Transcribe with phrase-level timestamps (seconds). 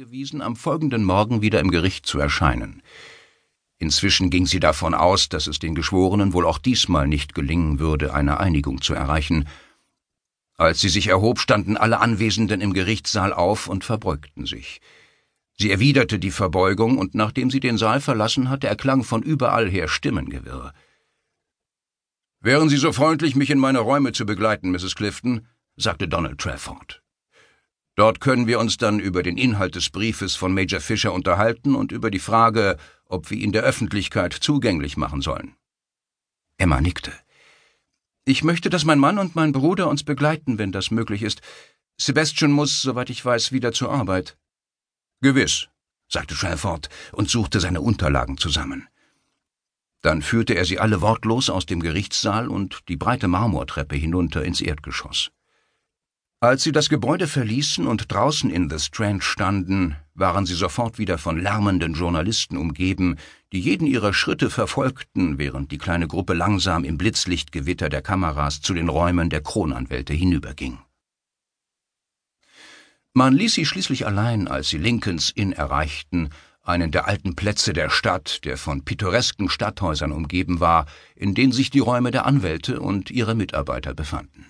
[0.00, 2.82] angewiesen, am folgenden Morgen wieder im Gericht zu erscheinen.
[3.76, 8.14] Inzwischen ging sie davon aus, dass es den Geschworenen wohl auch diesmal nicht gelingen würde,
[8.14, 9.46] eine Einigung zu erreichen.
[10.56, 14.80] Als sie sich erhob, standen alle Anwesenden im Gerichtssaal auf und verbeugten sich.
[15.58, 19.86] Sie erwiderte die Verbeugung, und nachdem sie den Saal verlassen hatte, erklang von überall her
[19.86, 20.72] Stimmengewirr.
[22.40, 24.94] Wären Sie so freundlich, mich in meine Räume zu begleiten, Mrs.
[24.94, 25.46] Clifton,
[25.76, 27.02] sagte Donald Trafford.
[28.00, 31.92] Dort können wir uns dann über den Inhalt des Briefes von Major Fisher unterhalten und
[31.92, 35.54] über die Frage, ob wir ihn der Öffentlichkeit zugänglich machen sollen.
[36.56, 37.12] Emma nickte.
[38.24, 41.42] Ich möchte, dass mein Mann und mein Bruder uns begleiten, wenn das möglich ist.
[41.98, 44.38] Sebastian muss, soweit ich weiß, wieder zur Arbeit.
[45.20, 45.68] Gewiss,
[46.08, 48.88] sagte Trafford und suchte seine Unterlagen zusammen.
[50.00, 54.62] Dann führte er sie alle wortlos aus dem Gerichtssaal und die breite Marmortreppe hinunter ins
[54.62, 55.32] Erdgeschoss.
[56.42, 61.18] Als sie das Gebäude verließen und draußen in The Strand standen, waren sie sofort wieder
[61.18, 63.16] von lärmenden Journalisten umgeben,
[63.52, 68.72] die jeden ihrer Schritte verfolgten, während die kleine Gruppe langsam im Blitzlichtgewitter der Kameras zu
[68.72, 70.78] den Räumen der Kronanwälte hinüberging.
[73.12, 76.30] Man ließ sie schließlich allein, als sie Lincolns Inn erreichten,
[76.62, 81.68] einen der alten Plätze der Stadt, der von pittoresken Stadthäusern umgeben war, in denen sich
[81.68, 84.46] die Räume der Anwälte und ihre Mitarbeiter befanden.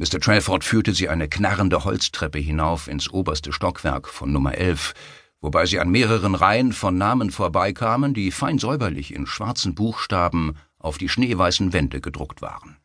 [0.00, 0.18] Mr.
[0.18, 4.94] Trafford führte sie eine knarrende Holztreppe hinauf ins oberste Stockwerk von Nummer 11,
[5.42, 10.96] wobei sie an mehreren Reihen von Namen vorbeikamen, die fein säuberlich in schwarzen Buchstaben auf
[10.96, 12.78] die schneeweißen Wände gedruckt waren.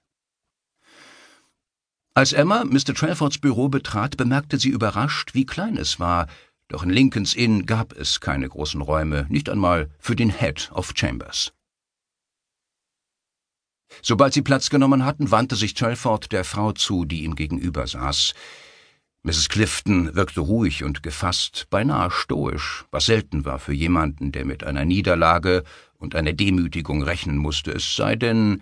[2.14, 2.94] Als Emma Mr.
[2.94, 6.28] Traffords Büro betrat, bemerkte sie überrascht, wie klein es war,
[6.68, 10.92] doch in Lincolns Inn gab es keine großen Räume, nicht einmal für den Head of
[10.94, 11.54] Chambers.
[14.02, 18.34] Sobald sie Platz genommen hatten, wandte sich Telford der Frau zu, die ihm gegenüber saß.
[19.24, 19.50] Mrs.
[19.50, 24.86] Clifton wirkte ruhig und gefasst, beinahe stoisch, was selten war für jemanden, der mit einer
[24.86, 25.64] Niederlage
[25.98, 28.62] und einer Demütigung rechnen musste, es sei denn,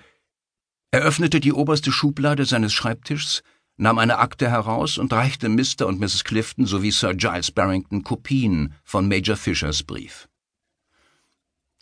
[0.92, 3.44] er öffnete die oberste Schublade seines Schreibtischs,
[3.78, 5.88] nahm eine Akte heraus und reichte Mr.
[5.88, 6.24] und Mrs.
[6.24, 10.30] Clifton sowie Sir Giles Barrington Kopien von Major Fishers Brief.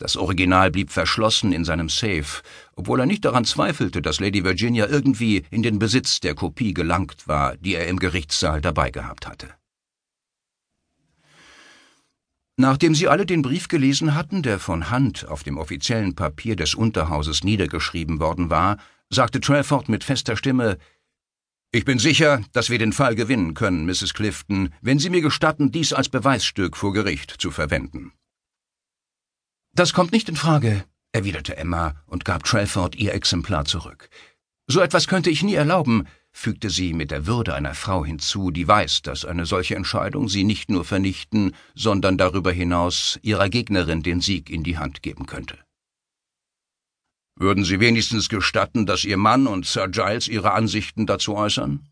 [0.02, 2.42] Das Original blieb verschlossen in seinem Safe,
[2.74, 7.28] obwohl er nicht daran zweifelte, dass Lady Virginia irgendwie in den Besitz der Kopie gelangt
[7.28, 9.50] war, die er im Gerichtssaal dabei gehabt hatte.
[12.56, 16.74] Nachdem sie alle den Brief gelesen hatten, der von Hand auf dem offiziellen Papier des
[16.74, 20.78] Unterhauses niedergeschrieben worden war, sagte Trafford mit fester Stimme
[21.70, 24.14] Ich bin sicher, dass wir den Fall gewinnen können, Mrs.
[24.14, 28.12] Clifton, wenn Sie mir gestatten, dies als Beweisstück vor Gericht zu verwenden.
[29.74, 34.10] Das kommt nicht in Frage, erwiderte Emma und gab Trelford ihr Exemplar zurück.
[34.66, 38.68] So etwas könnte ich nie erlauben, fügte sie mit der Würde einer Frau hinzu, die
[38.68, 44.20] weiß, dass eine solche Entscheidung sie nicht nur vernichten, sondern darüber hinaus ihrer Gegnerin den
[44.20, 45.58] Sieg in die Hand geben könnte.
[47.34, 51.88] Würden Sie wenigstens gestatten, dass Ihr Mann und Sir Giles Ihre Ansichten dazu äußern?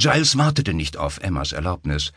[0.00, 2.12] Giles wartete nicht auf Emmas Erlaubnis.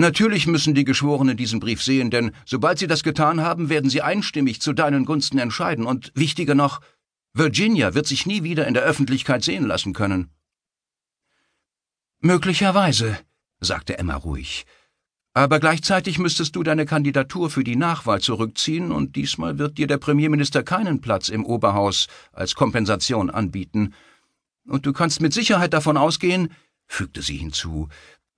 [0.00, 4.00] Natürlich müssen die Geschworenen diesen Brief sehen, denn sobald sie das getan haben, werden sie
[4.00, 6.80] einstimmig zu deinen Gunsten entscheiden, und wichtiger noch,
[7.34, 10.30] Virginia wird sich nie wieder in der Öffentlichkeit sehen lassen können.
[12.20, 13.18] Möglicherweise,
[13.60, 14.64] sagte Emma ruhig.
[15.34, 19.98] Aber gleichzeitig müsstest du deine Kandidatur für die Nachwahl zurückziehen, und diesmal wird dir der
[19.98, 23.92] Premierminister keinen Platz im Oberhaus als Kompensation anbieten.
[24.66, 26.54] Und du kannst mit Sicherheit davon ausgehen,
[26.86, 27.90] fügte sie hinzu,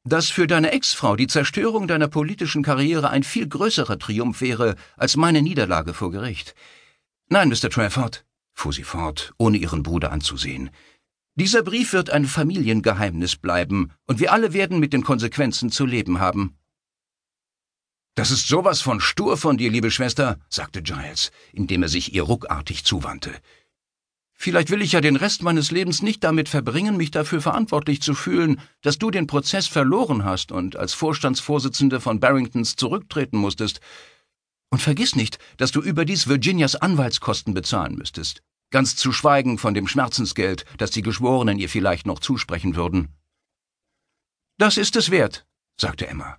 [0.05, 5.17] dass für deine Ex-Frau die Zerstörung deiner politischen Karriere ein viel größerer Triumph wäre als
[5.17, 6.55] meine Niederlage vor Gericht.
[7.29, 7.71] Nein, Mr.
[7.71, 10.71] Trafford, fuhr sie fort, ohne ihren Bruder anzusehen.
[11.35, 16.21] Dieser Brief wird ein Familiengeheimnis bleiben, und wir alle werden mit den Konsequenzen zu leben
[16.21, 16.59] haben.
[18.15, 22.25] Das ist sowas von stur von dir, liebe Schwester, sagte Giles, indem er sich ihr
[22.25, 23.33] ruckartig zuwandte.
[24.43, 28.13] Vielleicht will ich ja den Rest meines Lebens nicht damit verbringen, mich dafür verantwortlich zu
[28.13, 33.81] fühlen, dass du den Prozess verloren hast und als Vorstandsvorsitzende von Barringtons zurücktreten musstest.
[34.69, 38.43] Und vergiss nicht, dass du überdies Virginias Anwaltskosten bezahlen müsstest.
[38.73, 43.15] Ganz zu schweigen von dem Schmerzensgeld, das die Geschworenen ihr vielleicht noch zusprechen würden.
[44.59, 45.47] Das ist es wert,
[45.81, 46.37] sagte Emma.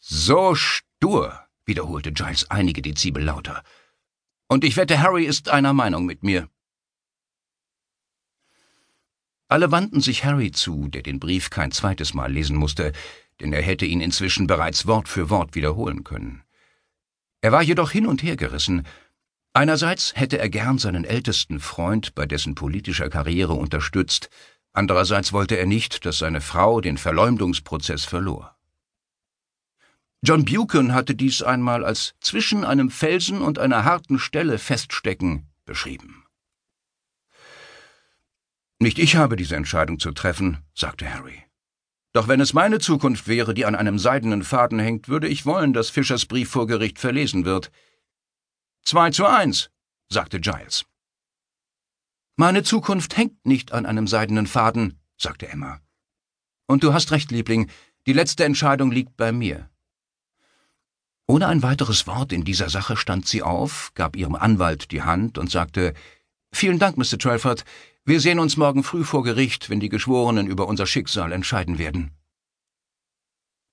[0.00, 3.62] So stur, wiederholte Giles einige Dezibel lauter.
[4.48, 6.46] Und ich wette, Harry ist einer Meinung mit mir.
[9.48, 12.92] Alle wandten sich Harry zu, der den Brief kein zweites Mal lesen musste,
[13.40, 16.42] denn er hätte ihn inzwischen bereits Wort für Wort wiederholen können.
[17.40, 18.86] Er war jedoch hin und her gerissen.
[19.54, 24.28] Einerseits hätte er gern seinen ältesten Freund bei dessen politischer Karriere unterstützt,
[24.78, 28.56] Andererseits wollte er nicht, dass seine Frau den Verleumdungsprozess verlor.
[30.22, 36.24] John Buchan hatte dies einmal als zwischen einem Felsen und einer harten Stelle feststecken beschrieben.
[38.80, 41.42] Nicht ich habe diese Entscheidung zu treffen, sagte Harry.
[42.12, 45.72] Doch wenn es meine Zukunft wäre, die an einem seidenen Faden hängt, würde ich wollen,
[45.72, 47.70] dass Fischers Brief vor Gericht verlesen wird.
[48.84, 49.70] Zwei zu eins,
[50.08, 50.86] sagte Giles.
[52.36, 55.80] Meine Zukunft hängt nicht an einem seidenen Faden, sagte Emma.
[56.66, 57.68] Und du hast recht, Liebling,
[58.06, 59.68] die letzte Entscheidung liegt bei mir.
[61.26, 65.36] Ohne ein weiteres Wort in dieser Sache stand sie auf, gab ihrem Anwalt die Hand
[65.36, 65.94] und sagte
[66.52, 67.18] Vielen Dank, Mr.
[67.18, 67.64] Trelford.
[68.08, 72.10] Wir sehen uns morgen früh vor Gericht, wenn die Geschworenen über unser Schicksal entscheiden werden.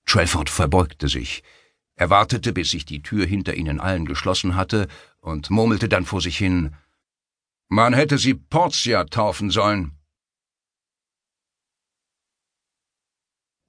[0.04, 1.42] Trelford verbeugte sich.
[1.94, 4.88] Er wartete, bis sich die Tür hinter ihnen allen geschlossen hatte,
[5.20, 6.76] und murmelte dann vor sich hin
[7.68, 9.92] Man hätte sie Portia taufen sollen.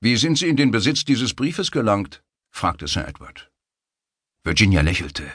[0.01, 2.25] Wie sind Sie in den Besitz dieses Briefes gelangt?
[2.49, 3.49] fragte Sir Edward.
[4.43, 5.31] Virginia lächelte.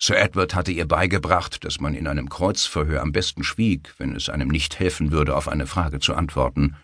[0.00, 4.28] Sir Edward hatte ihr beigebracht, dass man in einem Kreuzverhör am besten schwieg, wenn es
[4.28, 6.76] einem nicht helfen würde, auf eine Frage zu antworten.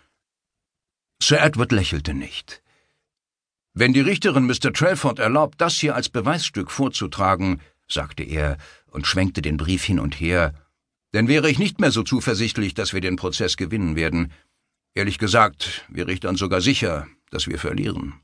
[1.22, 2.62] Sir Edward lächelte nicht.
[3.72, 4.72] Wenn die Richterin Mr.
[4.72, 8.56] Trelford erlaubt, das hier als Beweisstück vorzutragen, sagte er
[8.90, 10.54] und schwenkte den Brief hin und her,
[11.12, 14.32] dann wäre ich nicht mehr so zuversichtlich, dass wir den Prozess gewinnen werden.
[14.94, 18.14] Ehrlich gesagt wäre ich sogar sicher, dass wir verlieren.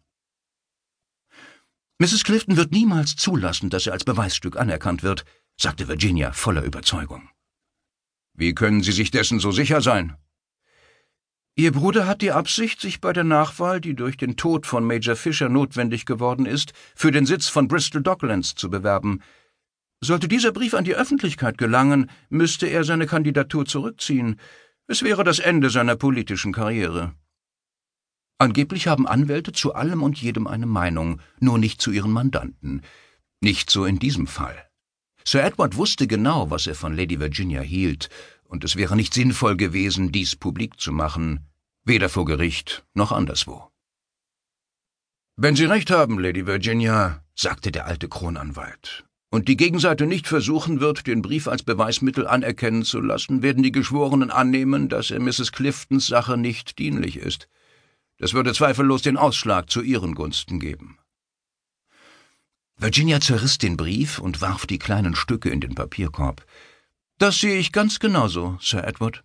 [2.00, 2.24] Mrs.
[2.24, 5.26] Clifton wird niemals zulassen, dass er als Beweisstück anerkannt wird,
[5.58, 7.28] sagte Virginia voller Überzeugung.
[8.32, 10.16] Wie können Sie sich dessen so sicher sein?
[11.56, 15.14] Ihr Bruder hat die Absicht, sich bei der Nachwahl, die durch den Tod von Major
[15.14, 19.20] Fisher notwendig geworden ist, für den Sitz von Bristol Docklands zu bewerben.
[20.00, 24.40] Sollte dieser Brief an die Öffentlichkeit gelangen, müsste er seine Kandidatur zurückziehen.
[24.86, 27.14] Es wäre das Ende seiner politischen Karriere.
[28.40, 32.80] Angeblich haben Anwälte zu allem und jedem eine Meinung, nur nicht zu ihren Mandanten.
[33.42, 34.56] Nicht so in diesem Fall.
[35.26, 38.08] Sir Edward wusste genau, was er von Lady Virginia hielt,
[38.44, 41.50] und es wäre nicht sinnvoll gewesen, dies publik zu machen,
[41.84, 43.68] weder vor Gericht noch anderswo.
[45.36, 50.80] Wenn Sie recht haben, Lady Virginia, sagte der alte Kronanwalt, und die Gegenseite nicht versuchen
[50.80, 55.52] wird, den Brief als Beweismittel anerkennen zu lassen, werden die Geschworenen annehmen, dass er Mrs.
[55.52, 57.50] Cliftons Sache nicht dienlich ist.
[58.20, 60.98] Das würde zweifellos den Ausschlag zu ihren Gunsten geben.
[62.76, 66.44] Virginia zerriss den Brief und warf die kleinen Stücke in den Papierkorb.
[67.16, 69.24] Das sehe ich ganz genauso, Sir Edward.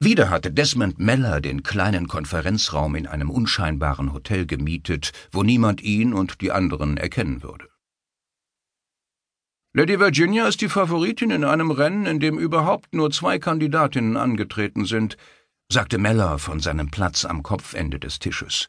[0.00, 6.12] Wieder hatte Desmond Meller den kleinen Konferenzraum in einem unscheinbaren Hotel gemietet, wo niemand ihn
[6.12, 7.68] und die anderen erkennen würde.
[9.72, 14.84] Lady Virginia ist die Favoritin in einem Rennen, in dem überhaupt nur zwei Kandidatinnen angetreten
[14.84, 15.16] sind,
[15.70, 18.66] sagte Meller von seinem Platz am Kopfende des Tisches.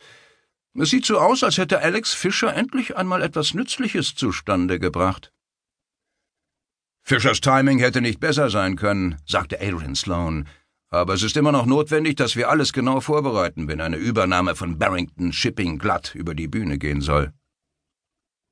[0.76, 5.34] Es sieht so aus, als hätte Alex Fischer endlich einmal etwas Nützliches zustande gebracht.
[7.02, 10.46] Fischers Timing hätte nicht besser sein können, sagte Adrian Sloane.
[10.90, 14.78] Aber es ist immer noch notwendig, dass wir alles genau vorbereiten, wenn eine Übernahme von
[14.78, 17.34] Barrington Shipping glatt über die Bühne gehen soll.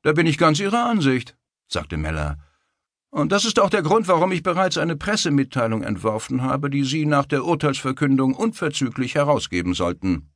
[0.02, 1.38] Da bin ich ganz Ihrer Ansicht,
[1.71, 2.38] sagte Meller.
[3.12, 7.06] Und das ist auch der Grund, warum ich bereits eine Pressemitteilung entworfen habe, die Sie
[7.06, 10.30] nach der Urteilsverkündung unverzüglich herausgeben sollten.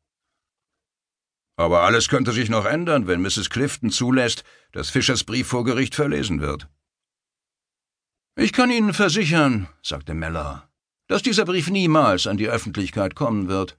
[1.56, 3.52] Aber alles könnte sich noch ändern, wenn Mrs.
[3.52, 6.68] Clifton zulässt, dass Fischers Brief vor Gericht verlesen wird.
[8.36, 10.68] Ich kann Ihnen versichern, sagte Meller,
[11.08, 13.78] dass dieser Brief niemals an die Öffentlichkeit kommen wird.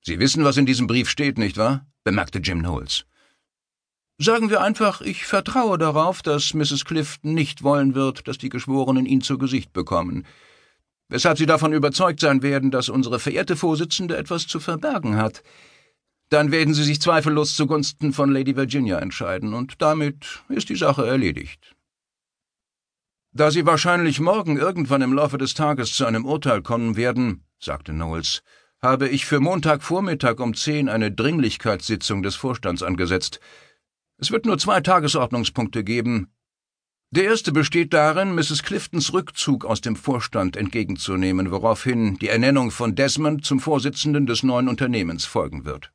[0.00, 1.86] Sie wissen, was in diesem Brief steht, nicht wahr?
[2.02, 3.06] bemerkte Jim Knowles.
[4.18, 6.84] Sagen wir einfach, ich vertraue darauf, dass Mrs.
[6.84, 10.24] Clifton nicht wollen wird, dass die Geschworenen ihn zu Gesicht bekommen.
[11.08, 15.42] Weshalb Sie davon überzeugt sein werden, dass unsere verehrte Vorsitzende etwas zu verbergen hat.
[16.30, 21.06] Dann werden Sie sich zweifellos zugunsten von Lady Virginia entscheiden, und damit ist die Sache
[21.06, 21.74] erledigt.
[23.32, 27.92] Da Sie wahrscheinlich morgen irgendwann im Laufe des Tages zu einem Urteil kommen werden, sagte
[27.92, 28.42] Knowles,
[28.80, 33.40] habe ich für Montagvormittag um zehn eine Dringlichkeitssitzung des Vorstands angesetzt.
[34.18, 36.28] Es wird nur zwei Tagesordnungspunkte geben.
[37.10, 38.62] Der erste besteht darin, Mrs.
[38.62, 44.68] Cliftons Rückzug aus dem Vorstand entgegenzunehmen, woraufhin die Ernennung von Desmond zum Vorsitzenden des neuen
[44.68, 45.92] Unternehmens folgen wird.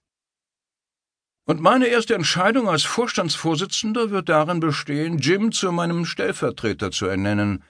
[1.45, 7.63] Und meine erste Entscheidung als Vorstandsvorsitzender wird darin bestehen, Jim zu meinem Stellvertreter zu ernennen.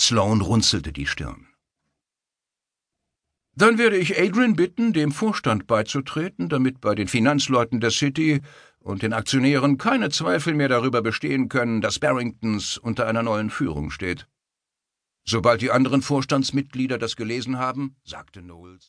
[0.00, 1.51] Sloan runzelte die Stirn.
[3.54, 8.40] Dann werde ich Adrian bitten, dem Vorstand beizutreten, damit bei den Finanzleuten der City
[8.78, 13.90] und den Aktionären keine Zweifel mehr darüber bestehen können, dass Barringtons unter einer neuen Führung
[13.90, 14.26] steht.
[15.24, 18.80] Sobald die anderen Vorstandsmitglieder das gelesen haben, sagte Knowles,